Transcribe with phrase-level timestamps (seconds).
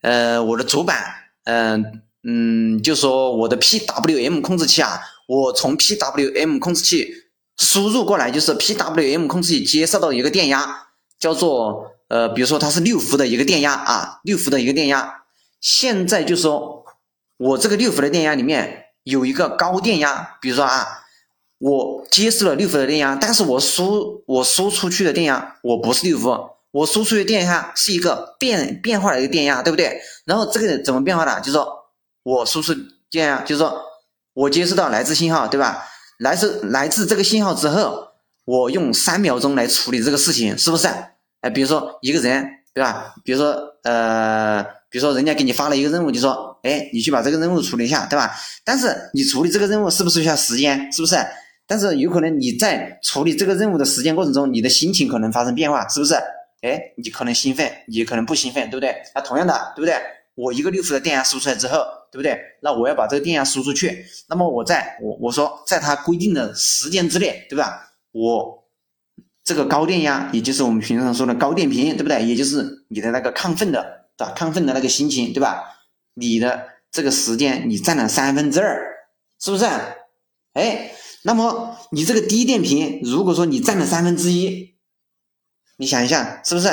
[0.00, 0.96] 呃，我的主板，
[1.44, 7.12] 嗯嗯，就说我的 PWM 控制器啊，我从 PWM 控制器
[7.56, 10.88] 输入过来，就是 PWM 控制器接受到一个电压，
[11.18, 15.22] 叫做呃，比如说它是六伏的一个电压啊，六伏的一个电压。
[15.60, 16.84] 现在就说
[17.36, 20.86] 我这个六伏的电压里面有一个高电压，比如说啊，
[21.58, 26.57] 我接受了六伏的电压，但是我输我输出去的电压我不是六伏。
[26.70, 30.00] 我输出的电压是一个变变化的一个电压，对不对？
[30.24, 31.40] 然后这个怎么变化的？
[31.40, 31.66] 就是说
[32.22, 32.74] 我输出
[33.10, 33.80] 电压，就是说
[34.34, 35.84] 我接收到来自信号，对吧？
[36.18, 38.08] 来自来自这个信号之后，
[38.44, 40.88] 我用三秒钟来处理这个事情，是不是？
[41.40, 43.14] 哎，比如说一个人，对吧？
[43.24, 48.34] 比如说呃，比如说人家给你发了一个任务，就说，哎，你去把这个任务处理一下，对吧？
[48.64, 50.92] 但是你处理这个任务是不是需要时间？
[50.92, 51.16] 是不是？
[51.66, 56.14] 但是有可能你在处理这个任务的时间过程中，你的心情可能发生变化，是不是？
[56.62, 58.96] 哎，你可能兴奋，你可能不兴奋，对不对？
[59.14, 59.94] 那同样的，对不对？
[60.34, 62.36] 我一个六伏的电压输出来之后，对不对？
[62.62, 67.92] 那我要把这个电压输出去，那么我在我我说在它规定的时间之内，对吧？
[68.12, 68.64] 我
[69.44, 72.24] 这个高电压，也就是我们平常说的高电平，对不对？
[72.24, 74.34] 也就是你的那个亢奋的，对吧？
[74.36, 75.62] 亢奋的那个心情，对吧？
[76.14, 78.80] 你的这个时间你占了三分之二，
[79.40, 79.64] 是不是？
[80.54, 84.77] 哎，那么你这个低电平，如果说你占了三分之一。
[85.78, 86.68] 你想一下，是不是？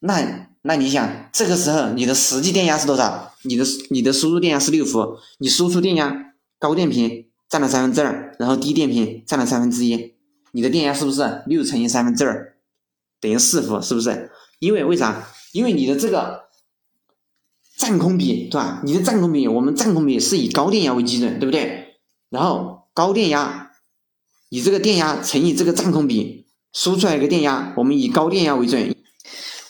[0.00, 3.34] 那那你想，这个时候你的实际电压是多少？
[3.42, 10.14] 你的你的输入电压是六伏，你输出电压高电平占了三分之二，然后低电平占了三分之一，
[10.52, 12.54] 你的电压是不是六乘以三分之二
[13.20, 13.80] 等于四伏？
[13.80, 14.30] 是不是？
[14.58, 15.28] 因为为啥？
[15.52, 16.44] 因为你的这个
[17.76, 18.80] 占空比，对吧？
[18.84, 21.98] 你的占空比，我们占空比是以高电压为基准，对不对？
[22.30, 23.72] 然后高电压，
[24.48, 26.39] 你这个电压乘以这个占空比。
[26.72, 28.94] 输出来一个电压，我们以高电压为准。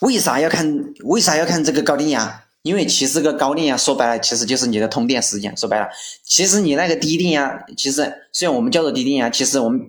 [0.01, 0.95] 为啥要看？
[1.05, 2.45] 为啥要看这个高电压？
[2.63, 5.57] 因为其实个高电压说白了，其实就是你的通电时间。
[5.57, 5.89] 说白了，
[6.23, 9.81] 其实你那个低电压，其实虽然我们叫做低电压，其实我们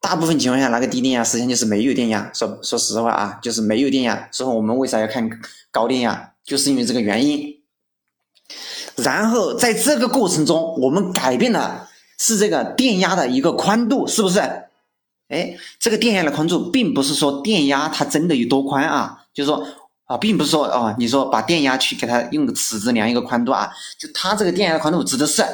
[0.00, 2.30] 大部分情况下那个低电压实际上就是没有电压。
[2.32, 4.28] 说说实话啊，就是没有电压。
[4.30, 5.28] 所以我们为啥要看
[5.72, 6.32] 高电压？
[6.44, 7.56] 就是因为这个原因。
[8.96, 11.88] 然后在这个过程中，我们改变的
[12.18, 14.40] 是这个电压的一个宽度，是不是？
[15.30, 19.64] 哎，这个电压的宽度，并不是说电压它真的有多宽啊，就是说
[20.06, 25.44] 啊，并不是说啊，你说把电压去给它用个尺子量一个宽度啊，就它这个电压的宽度指的是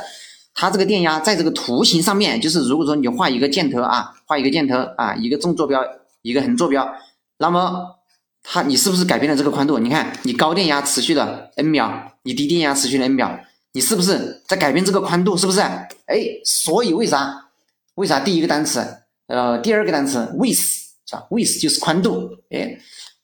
[0.54, 5.84] 它这个电压在这个图形上面，就是如果说你画一个箭头啊，画一个箭头啊，一个纵坐标，
[6.22, 6.90] 一个横坐标，
[7.36, 7.98] 那么
[8.42, 9.78] 它你是不是改变了这个宽度？
[9.78, 13.38] 你看你高电压持续了 n 秒，你低电压持续了 n 秒，
[13.72, 15.36] 你是不是在改变这个宽度？
[15.36, 15.60] 是不是？
[15.60, 17.48] 哎，所以为啥？
[17.96, 19.02] 为啥第一个单词？
[19.26, 22.30] 呃，第二个单词 width 是吧？width 就是宽度。
[22.50, 22.78] 哎，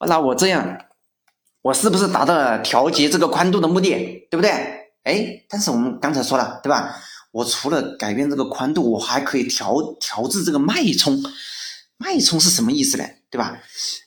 [0.06, 0.78] 那我这样，
[1.62, 4.26] 我是不是达到了调节这个宽度的目的？
[4.30, 4.50] 对不对？
[5.04, 6.96] 哎，但是我们刚才说了，对吧？
[7.30, 11.22] 我除了改变这个宽度，我还可以调调制这个脉冲。
[11.98, 13.04] 脉冲是什么意思呢？
[13.30, 13.58] 对吧？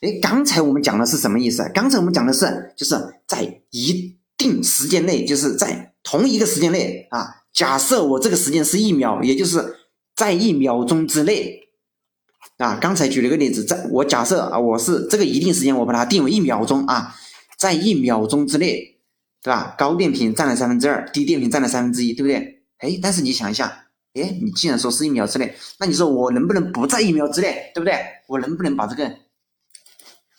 [0.02, 1.68] 哎，刚才我们讲的是什么意思？
[1.74, 2.94] 刚才我们讲的是，就是
[3.26, 7.42] 在一定时间内，就是在同一个时间内啊。
[7.52, 9.76] 假设我这个时间是一秒，也就是
[10.14, 11.65] 在一秒钟之内。
[12.58, 17.14] 啊，刚才举了个例子，在我假设啊，我是这个一定时间，我把它定为一秒钟啊，
[17.58, 18.98] 在一秒钟之内，
[19.42, 19.74] 对吧？
[19.76, 22.62] 高电平占了三分之二，低电平占了三分之一，对不对？
[22.78, 27.94] 哎，但是你想一下，哎，你既然说是一秒之内，那你说我能不能不在一秒之内，对不对？
[28.26, 29.14] 我能不能把这个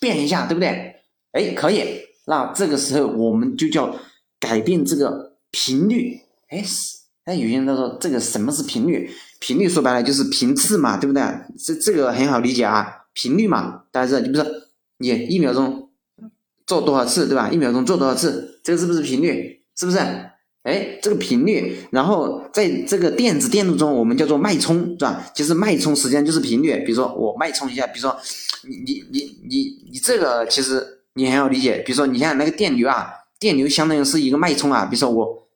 [0.00, 0.96] 变一下，对不对？
[1.30, 1.84] 哎，可以，
[2.26, 3.94] 那这个时候我们就叫
[4.40, 6.20] 改变这个频率。
[6.48, 6.64] 哎，
[7.26, 9.08] 那有些人都说这个什么是频率？
[9.40, 11.22] 频率说白了就是频次嘛，对不对？
[11.56, 14.52] 这这个很好理解啊，频率嘛，大家知道，你比如说
[14.98, 15.90] 你一秒钟
[16.66, 17.48] 做多少次，对吧？
[17.48, 19.62] 一秒钟做多少次，这个是不是频率？
[19.76, 19.98] 是不是？
[20.64, 25.24] 哎，这个频率，然后在这个电子电路中，我们叫做脉冲，是吧？
[25.34, 26.84] 其实脉冲时间就是频率。
[26.84, 28.16] 比如说我脉冲一下，比如说
[28.68, 30.84] 你你你你你这个其实
[31.14, 31.82] 你很好理解。
[31.86, 34.84] 比如说你像那个电流啊，电流相当于是一个脉冲啊。
[34.84, 35.47] 比如说我。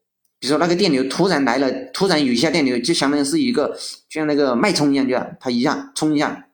[0.43, 3.69] 比如说那个电流突然来了，突然有一下电流，就相当于是一个
[4.09, 5.25] 就像那个脉冲一样，对吧？
[5.39, 6.49] 它一下冲一下，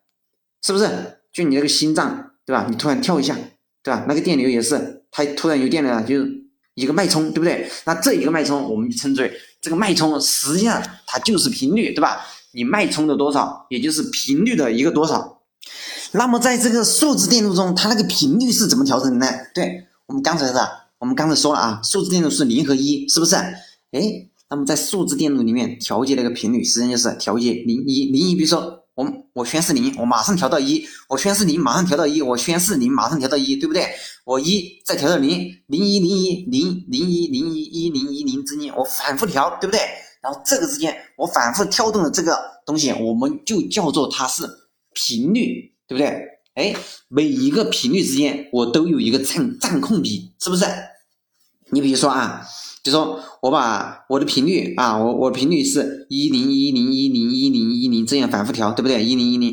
[0.62, 0.86] 是不是？
[1.32, 2.66] 就你那个心脏，对吧？
[2.68, 3.34] 你突然跳一下，
[3.82, 4.04] 对吧？
[4.06, 6.30] 那个电流也是，它突然有电了，就是
[6.74, 7.66] 一个脉冲，对不对？
[7.86, 9.32] 那这一个脉冲，我们称之为
[9.62, 12.20] 这个脉冲，实际上它就是频率，对吧？
[12.52, 15.40] 你脉冲的多少，也就是频率的一个多少。
[16.12, 19.32] 那么在这个数字电路中，它那个频率是怎么调整的呢？
[19.54, 20.68] 对我们刚才的，
[20.98, 23.34] 我们刚才说了啊，数字电路是零和一，是不是？
[23.90, 28.34] 哎，那么在数字电路里面调节那个频率，实际上就是调节零一零一。
[28.34, 33.86] 比如说我我宣示零，我马上调到一，我宣示零，马上调到一，我宣示零，马上调到一，对不对？
[34.26, 35.30] 我一再调到零，
[35.68, 39.80] 零一零一零零一零一一零一零之间，我反复调，对不对？
[40.20, 44.42] 然后这个之间我反复跳动的这个东西，我们就叫做它是
[44.92, 46.28] 频率，对不对？
[46.54, 46.74] 哎，
[47.08, 50.66] 每一个频率之间我都有一个占占控比，是不是？
[51.70, 52.46] 你比如说啊。
[52.88, 59.04] 就说我把我的频率啊，我我频率是一零一零一零一零一零这样反复调，对不对？
[59.04, 59.52] 一零一零，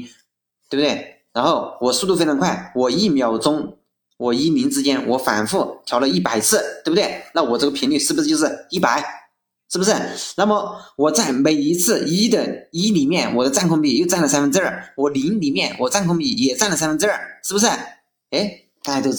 [0.70, 1.18] 对不对？
[1.34, 3.78] 然后我速度非常快，我一秒钟
[4.16, 7.24] 我一零之间我反复调了一百次，对不对？
[7.34, 9.04] 那我这个频率是不是就是一百？
[9.70, 9.94] 是不是？
[10.38, 17.68] 那么我在每一次一的一里面，我的占空比又占了三分之二，我零里面我占空比也占了三分之二，是不是？
[18.30, 19.14] 哎，大家都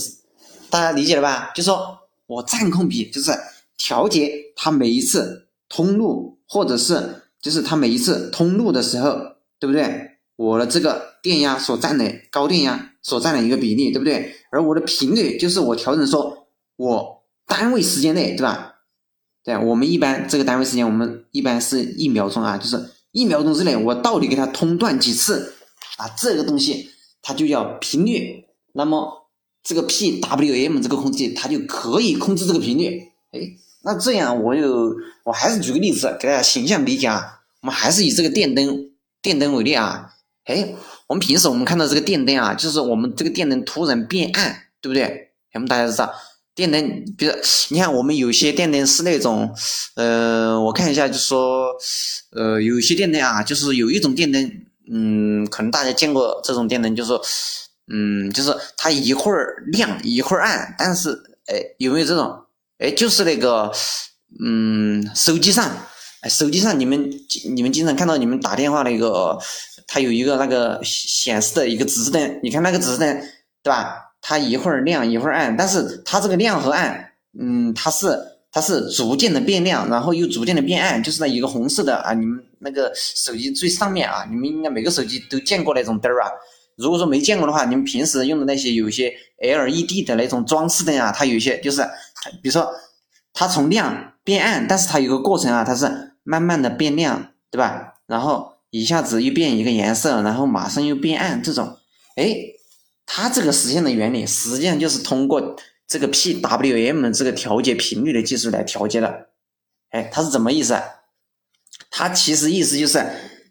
[0.70, 1.52] 大家理解了吧？
[1.54, 3.30] 就说我占空比就是。
[3.76, 9.18] 调节它每一次通路，或者是就是它每一次通路的时候，
[9.58, 10.12] 对不对？
[10.36, 14.34] 我的这个电压所占的高电压所占的一个比例，对不对？
[14.50, 18.74] 而我的频率就是我调整说，我单位时间内，对吧？
[19.42, 25.54] 对，我们一般这个单位时间，我们一般是一秒钟啊，就是一秒钟之内，我到底给它通断几次
[25.96, 26.06] 啊？
[26.18, 26.90] 这个东西
[27.22, 28.44] 它就叫频率。
[28.72, 29.30] 那么
[29.62, 33.00] 这个 PWM 这个控制器，它就可以控制这个频率，
[33.30, 33.56] 哎。
[33.86, 37.38] 那这样，我就我还是举个例子给大家形象理解啊。
[37.62, 38.90] 我们还是以这个电灯
[39.22, 40.10] 电灯为例啊。
[40.44, 40.74] 哎，
[41.06, 45.30] 我们平时我们看到这个电灯啊，就是我们这个电灯突然变暗，对不对？
[45.54, 46.12] 我们大家知道，
[46.54, 47.32] 电灯，比如
[47.70, 49.54] 你看我们有些电灯是那种，
[49.94, 51.72] 呃，我看一下，就是说，
[52.32, 54.52] 呃，有些电灯啊，就是有一种电灯，
[54.90, 57.22] 嗯，可能大家见过这种电灯，就是说，
[57.92, 61.10] 嗯，就是它一会儿亮一会儿暗，但是，
[61.46, 62.45] 哎，有没有这种？
[62.78, 63.72] 哎，就是那个，
[64.44, 65.64] 嗯，手机上，
[66.20, 67.10] 哎，手机上你们
[67.54, 69.38] 你们经常看到你们打电话那个，
[69.86, 73.18] 它有一个那个显示的一个指示灯，你看那个指示灯，
[73.62, 73.96] 对吧？
[74.20, 78.14] 它一会儿亮一会儿暗，但是它这个亮和暗，嗯，它是
[78.52, 86.28] 它是逐渐的变亮，然后又逐渐的变暗，就是那一个红色的啊，你们那个手机最上面啊，你们应该每个手机都见过那种灯儿啊。
[86.76, 91.82] 如果说没见过的话，你们平时用的那些有些 LED 的那种装饰灯啊，它有些就是。
[92.42, 92.70] 比如说，
[93.32, 97.94] 它从亮变暗，但是它有个过程啊，它是慢慢的变亮，对吧？
[98.06, 101.78] 然后一下子又变一个颜色，然后马上又变暗，这种，
[102.16, 102.36] 哎，
[103.04, 105.56] 它这个实现的原理实际上就是通过
[105.86, 109.28] 这个 PWM 这个调节频率的技术来调节的。
[109.90, 110.80] 哎，它是怎么意思？
[111.90, 113.04] 它其实意思就是，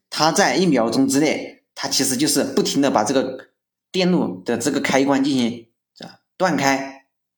[0.10, 3.50] 它在一秒钟之内，它其实就是不停的把这个
[3.92, 5.68] 电路的这个开关进行
[6.38, 6.95] 断开。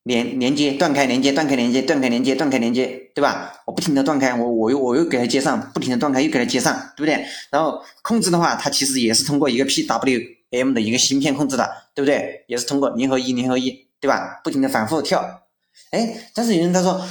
[0.07, 3.51] 连连接断开连接断开连接断开连接断开连接，对吧？
[3.65, 7.25] 我不停的断开，我我又我又给它接上，不停的断开又给它接上，对不对？
[7.51, 12.45] 然后控制的话，它其实也是通过一个 PWM 的一个芯片控制的，对不对？
[12.47, 14.39] 也是通过零和一零和一，对吧？
[14.43, 15.41] 不停的反复跳。
[15.91, 17.05] 哎，但是有人他说，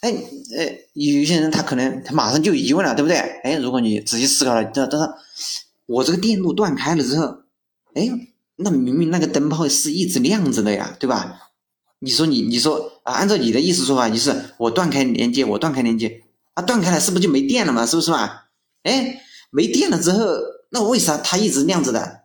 [0.00, 0.10] 哎
[0.56, 0.64] 呃，
[0.94, 3.18] 有些人他可能他马上就疑问了，对不对？
[3.44, 5.06] 哎，如果你仔细思考了，这他说
[5.86, 7.26] 我这个电路断开了之后，
[7.94, 8.08] 哎，
[8.56, 11.47] 那明明那个灯泡是一直亮着的呀，对吧？
[12.00, 16.22] 你说你你说啊，按照你的意思说法，你是我断开连接，我断开连接，
[16.54, 17.84] 啊，断开了是不是就没电了嘛？
[17.84, 18.42] 是不是嘛？
[18.84, 20.24] 哎，没电了之后，
[20.70, 22.22] 那为啥它一直亮着的，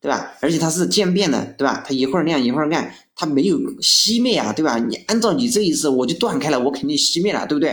[0.00, 0.34] 对吧？
[0.40, 1.82] 而且它是渐变的，对吧？
[1.86, 4.78] 它一会儿亮一会儿暗，它没有熄灭啊，对吧？
[4.78, 7.70] 你按照你这意思，我就断开了，我肯定熄灭了，对不对？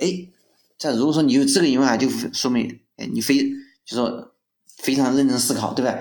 [0.00, 0.28] 哎，
[0.78, 3.38] 这如果说你有这个疑问啊，就说明哎，你非
[3.84, 4.32] 就说
[4.78, 5.94] 非常认真思考，对吧？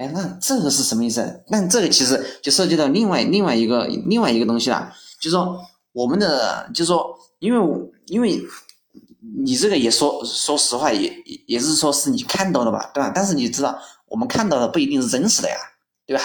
[0.00, 1.42] 哎，那这个是什么意思？
[1.48, 4.90] 那这个其实就涉及到另外另外一个另外一个东西了，
[5.20, 5.60] 就是说
[5.92, 8.40] 我们的，就是说，因为因为
[9.44, 11.12] 你这个也说说实话，也
[11.46, 13.12] 也是说是你看到的吧，对吧？
[13.14, 15.56] 但是你知道，我们看到的不一定是真实的呀，
[16.06, 16.22] 对吧？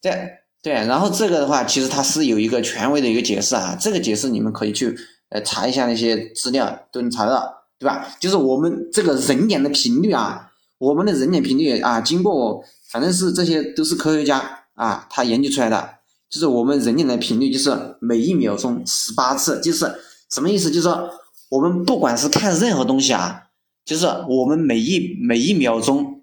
[0.00, 0.30] 对
[0.62, 4.96] 对，然后这个的话，其实它是有一个权威的一个解释啊，这个解释你们可以去
[5.30, 8.14] 呃查一下那些资料，都能查到，对吧？
[8.20, 12.64] 就是我们这个人脸的频率啊，我们的人脸频率啊，经过。
[12.90, 15.96] 反正是这些都是科学家啊，他研究出来的，
[16.30, 19.92] 就是我们人脸的频率就是每一秒钟十八次，就是
[20.30, 20.70] 什么意思？
[20.70, 21.10] 就是说
[21.50, 23.42] 我们不管是看任何东西啊，
[23.84, 26.22] 就是我们每一每一秒钟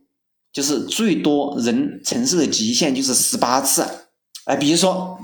[0.51, 3.85] 就是最多人承受的极限就是十八次。
[4.45, 5.19] 哎，比如说，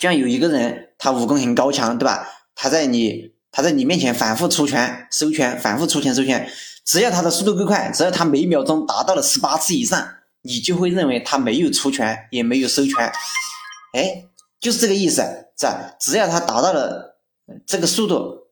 [0.00, 2.26] 像有一个人他武功很高强，对吧？
[2.54, 6.50] 他在你他在你面前反复出拳收拳，反复出拳收拳，
[6.84, 10.06] 只要他的速度够快，只要他每一秒钟达到了十八次以上。
[10.42, 13.12] 你就会认为他没有出拳，也没有收拳，
[13.92, 14.24] 哎，
[14.60, 15.22] 就是这个意思，
[15.58, 15.66] 是？
[16.00, 17.18] 只要他达到了
[17.66, 18.46] 这个速度，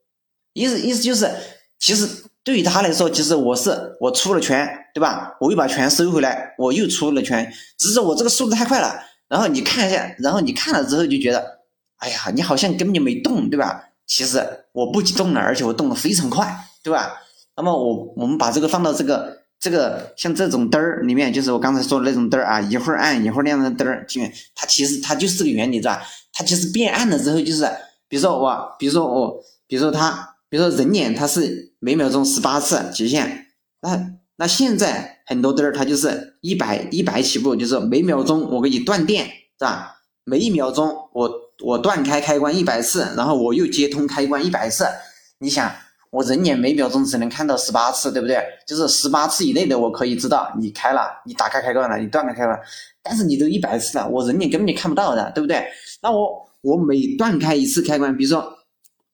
[0.53, 1.31] 意思意思就是，
[1.79, 5.37] 其实对于他来说，其实我是我出了拳，对吧？
[5.41, 9.01] 我又把拳收回来，我又出了拳，只是我这个速度太快了。
[9.29, 11.61] 然后你看一下，然后你看了之后就觉得，
[11.99, 13.91] 哎呀，你好像根本就没动，对吧？
[14.07, 17.23] 其实我不仅动了，而且我动得非常快，对吧？
[17.57, 24.07] 那么我我们把这个放到这个这个像这种灯儿里面，就是我刚才说的那种灯儿啊，一会儿暗一会儿亮的灯儿，
[24.55, 26.03] 它其实它就是个原理，是吧？
[26.33, 27.65] 它其实变暗了之后，就是
[28.09, 30.33] 比如说我，比如说我，比如说它。
[30.49, 33.49] 比如说人脸它是每秒钟十八次极限，
[33.83, 39.97] 那那现在很多灯儿它就是一百一百起步，就是每秒钟我给你断电，是吧？
[40.23, 41.31] 每一秒钟我
[41.65, 44.87] 我断开开关一百次，然后我又接通开关一百次。
[45.41, 45.69] 你想，
[46.17, 48.43] 我人脸每秒钟只能看到十八次，对不对？
[48.67, 52.59] 就是十八次以内的我可以知道你开了，你打开开关了，你断开开关。
[53.03, 55.65] 但是你都一百次了，我人脸根本就看不到的，对不对？
[56.03, 58.53] 那我我每断开一次开关，比如说。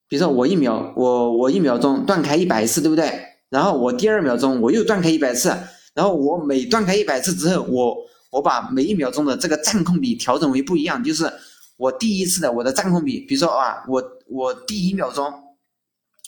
[0.09, 3.11] 比如说我一秒我我一秒钟断开一百次，对不对？
[3.49, 5.49] 然后我第二秒钟我又断开一百次，
[5.95, 7.97] 然后我每断开一百次之后，我
[8.31, 11.33] 我把每一秒钟的这个占空比调整为不一样，就是
[11.79, 15.33] 我第一次的我的占空比，比如说啊，我我第一秒钟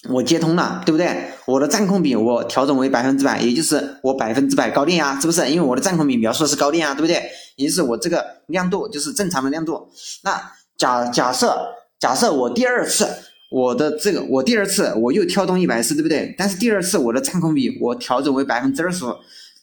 [0.08, 1.30] 我接通了，对不对？
[1.46, 5.48] 我的占空比我调整为百分之百，也就是我百分之百高电压，是不是？
[5.48, 7.22] 因为我的占空比描述的是高电压，对不对？
[7.56, 9.88] 也就是我这个亮度就是正常的亮度。
[10.22, 11.56] 那假假设
[11.98, 13.08] 假设我第二次。
[13.50, 16.34] 我的这个，我第二次我又跳动一百次，对不对？
[16.36, 19.14] 但是第二次我的占空比我调整为百分之二十五，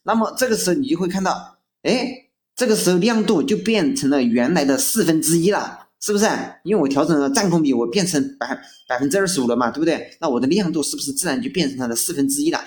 [0.03, 6.25] 那么这个时候你就会看到，哎，这个时候亮度就变成了原来的四分之一了，是不是？
[6.63, 10.17] 因为我调整了占空比，我变成百百分之二十五了嘛，对不对？
[10.19, 12.59] 那我的亮度是不是自然就变成它的四分之一了？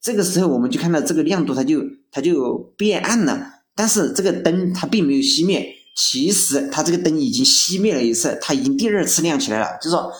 [0.00, 10.12] 这个时候我们就看到这个亮度它就它就变暗了，但是这个灯它并没有熄灭，其实它这个灯已经熄灭了一次，它已经第二次亮起来了，就是说。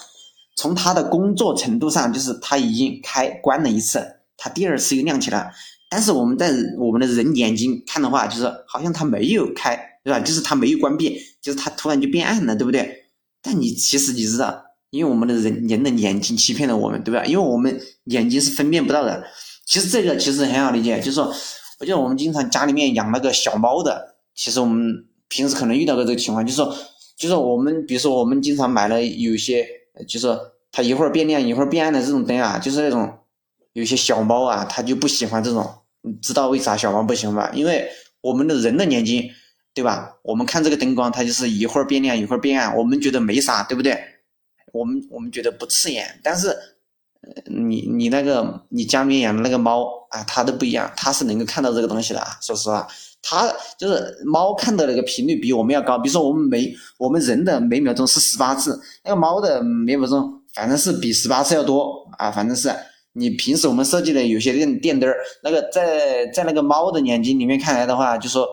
[0.58, 4.02] 从它的工作程度上，就是它已经开关了一次，
[4.38, 5.52] 它第二次又亮起来。
[5.90, 10.20] 但是我们在我们的人眼睛看的话，就是好像它没有开，对吧？
[10.20, 13.06] 就是它没有关闭，就是它突然就变暗了，对不对？
[13.42, 17.24] 但你其实你知道，因为我们的人人的眼睛欺骗了我们，对吧？
[17.24, 19.24] 因为我们眼睛是分辨不到的。
[19.66, 21.34] 其实这个其实很好理解，就是说，
[21.80, 26.76] 我觉得我们经常家里面养那个小猫的，其实我们平时可能遇到过这个情况，就是说，
[27.18, 29.66] 就是我们比如说我们经常买了有些。
[30.06, 30.28] 就是
[30.70, 33.10] 它一会儿变亮一会儿变暗的这种灯啊，就是那种
[33.72, 35.66] 有些小猫啊，它就不喜欢这种。
[36.02, 37.50] 你知道为啥小猫不喜欢吧？
[37.54, 37.88] 因为
[38.20, 39.30] 我们的人的眼睛，
[39.76, 40.16] 对吧？
[40.22, 43.94] 我们看这个灯光，它就是一会儿变亮一会儿变暗，我们觉得没啥，对不对？
[44.72, 46.18] 我们我们觉得不刺眼。
[46.24, 46.56] 但是，
[47.44, 52.38] 你你那个你家里面养的那个猫啊，它都不一样，它是能够看到这个东西的啊。
[52.40, 52.88] 说实话。
[53.28, 62.72] 它就是猫看到那个频率比我们要高，比如说我们每我们人的每秒钟是十八次，那个猫的每秒钟反正是比十八次要多啊，反正是
[63.14, 68.46] 你平时我们设计的有些电电灯儿，那个在在那个猫的眼睛里面看来的话，就说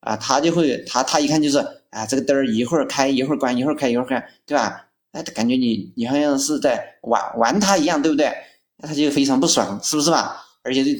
[0.00, 1.58] 啊，它就会它它一看就是
[1.90, 4.86] 啊，这个灯儿一会儿开一会儿关，一会儿开一会儿关，对吧？
[5.12, 8.32] 哎，感觉你你好像是在玩玩它一样，对不对？
[8.78, 10.44] 那它就非常不爽，是不是吧？
[10.62, 10.90] 而且就。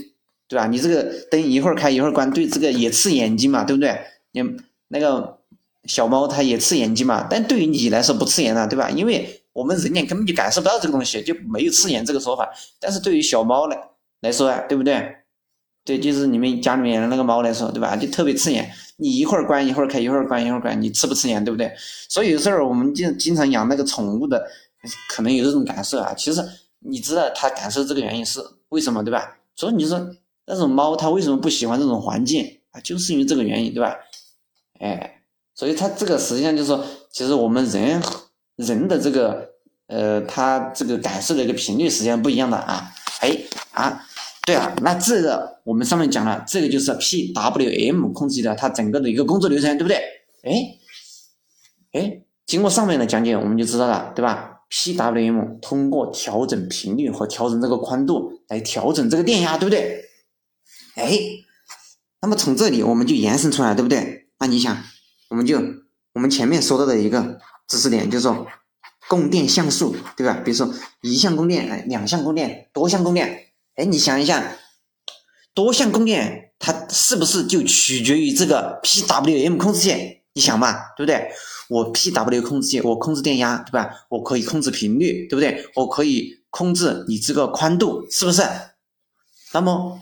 [0.51, 0.67] 对吧？
[0.67, 4.01] 你这个灯一会儿开一会儿关，对这个也刺眼睛嘛，对不对？
[4.33, 4.43] 你
[4.89, 5.41] 那个
[5.85, 8.89] 小猫它也刺眼睛嘛，但对于你来说不刺眼了，对吧？
[8.89, 12.49] 因为我们人眼根本就感受不到这个东西，就没有刺眼这个说法。
[12.81, 13.79] 但是对于小猫来
[14.23, 15.18] 来说啊，对不对？
[15.89, 17.97] 对，就是你们家里面的那个猫来说，对吧？
[17.97, 18.71] 就特别刺眼。
[18.99, 21.73] 你一会儿关一会儿开，一会儿关一会儿关，你刺不刺眼，对不对？
[22.11, 24.47] 所以有时候我们经经常养那个宠物的，
[25.09, 26.13] 可能有这种感受啊。
[26.13, 26.47] 其实
[26.81, 29.39] 你知道它感受这个原因是为什么，对吧？
[29.57, 30.15] 所以你说。
[30.51, 32.81] 那种猫它为什么不喜欢这种环境啊？
[32.81, 33.95] 就是因为这个原因，对吧？
[34.81, 35.21] 哎，
[35.55, 38.03] 所以它这个实际上就是说，其实我们人
[38.57, 39.47] 人的这个
[39.89, 42.91] 呃，它这个感受的一个频率实际上不一样的啊。
[43.21, 43.39] 哎
[43.73, 44.08] 啊，
[44.49, 49.99] 对啊，那这个我们上面讲了，这个就是 PWM 控制的它整个的一个工作流程，对不对？
[50.43, 50.79] 哎
[51.93, 60.07] 哎，经过上面的讲解，我们就知道了，对吧？PWM 通过调整频率和调整这个宽度来调整这个电压，对不对？
[60.95, 61.19] 哎，
[62.23, 64.29] 那么从这里我们就延伸出来，对不对？
[64.39, 64.75] 那你想，
[65.29, 65.61] 我们就
[66.15, 67.39] 我们前面说到的一个
[67.69, 68.47] 知识点，就是说
[69.09, 70.41] 供电像素，对吧？
[70.43, 73.45] 比如说一项供电、哎两项供电、多项供电。
[73.79, 74.57] 哎，你想一下，
[75.55, 80.23] 多项供电它是不是就取决于这个 PWM 控制器？
[80.35, 81.29] 你想嘛，对不对？
[81.69, 83.89] 我 PW 控制器，我控制电压，对吧？
[84.09, 85.65] 我可以控制频率，对不对？
[85.77, 88.43] 我可以控制你这个宽度，是不是？
[89.53, 90.01] 那么。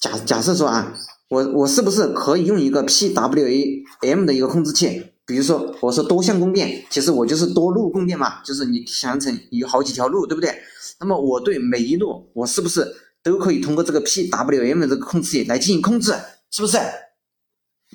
[0.00, 0.92] 假假设说啊，
[1.28, 5.12] 我我是不是可以用一个 PWM 的一个控制器？
[5.24, 10.54] 比如说我说多项供电，其实我就是多路供电嘛，就是你想成有好几条路，对不对？
[11.00, 12.86] 那么我对每一路，我是不是
[13.24, 16.14] 都可以通过这个 PWM 这个控制器来进行控制，
[16.50, 16.78] 是不是？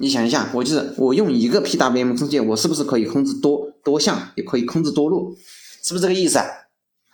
[0.02, 5.38] 你想一下，我就是我用一个 PWM 控制器，我是不是可以控制多多项，也可以控制多路，
[5.84, 6.40] 是不是这个意思？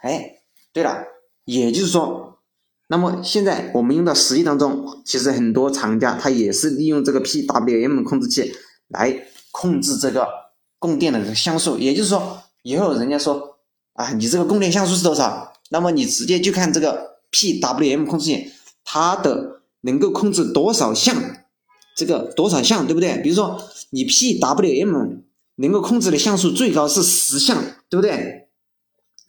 [0.01, 0.37] 哎，
[0.71, 1.03] 对了，
[1.45, 2.39] 也就是说，
[2.87, 8.53] 那么现在我们用到实际当中，其实很多厂家它也是利用这个 PWM 控制器
[8.87, 10.27] 来控制这个
[10.77, 13.57] 供电的这个像素，也就是说，以后人家说
[13.93, 15.53] 啊，你这个供电像素是多少？
[15.71, 18.49] 那么你直接就看这个 PWM 控制线，
[18.85, 21.13] 它的能够控制多少项，
[21.97, 23.17] 这个多少项，对不对？
[23.21, 25.17] 比如说你 PWM
[25.57, 28.47] 能够控制的像素最高是十项，对不对？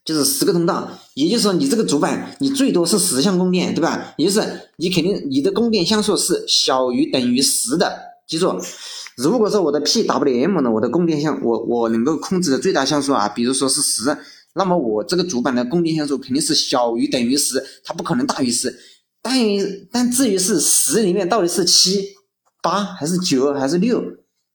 [0.05, 4.15] 就是十个通道，也就是说你这个主板你最多是十项供电，对吧？
[4.17, 8.15] 也就是你肯定你的供电像素是小于等于十的。
[8.29, 8.57] 记住，
[9.17, 14.17] 如果说我的 PWM 呢，我的供电项我我能够控制的最大像素啊，比如说是十。
[14.57, 18.75] 那么我这个主板的供电像素肯定是小于等于十，它不可能大于十。
[19.21, 22.15] 但于但至于是十里面到底是七、
[22.63, 24.03] 八还是九还是六，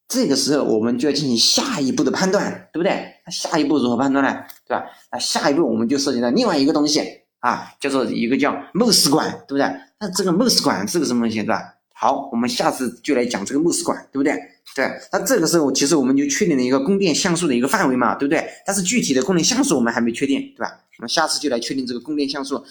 [0.07, 2.91] 这个时候我们就要进行下一步的判断，对不对？
[3.25, 4.43] 那下一步如何判断呢？
[4.67, 4.85] 对吧？
[5.11, 7.01] 那下一步我们就涉及到另外一个东西
[7.39, 9.65] 啊，叫做一个叫 MOS 管，对不对？
[9.99, 11.61] 那这个 MOS 管是个什么东西，对吧？
[12.01, 14.33] 好，我们下次就来讲这个 MOS 管，对不对？
[14.75, 18.43] 对，那这个时候其实我们就确定了一个供电像素的一个范围嘛，对不对？
[18.65, 20.79] 但是具体的供电像素我们还没确定，对吧？
[20.97, 22.65] 我们下次就来确定这个供电像素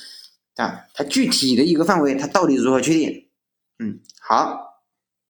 [0.56, 3.26] 啊，它具体的一个范围它到底如何确定？
[3.78, 4.69] 嗯，好。